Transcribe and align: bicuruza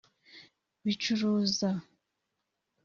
bicuruza 0.85 1.69